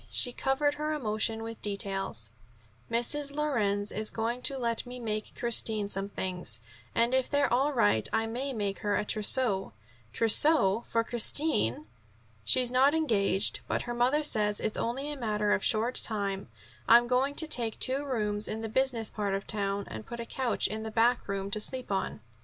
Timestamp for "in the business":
18.47-19.11